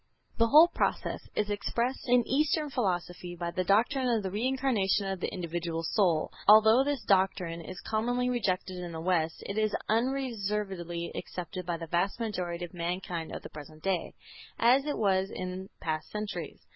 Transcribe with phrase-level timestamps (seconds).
[0.39, 5.19] The whole process is expressed in Eastern philosophy by the doctrine of the Reincarnation of
[5.19, 6.31] the individual soul.
[6.47, 11.85] Although this doctrine is commonly rejected in the West, it is unreservedly accepted by the
[11.85, 14.15] vast majority of mankind of the present day,
[14.57, 16.65] as it was in past centuries.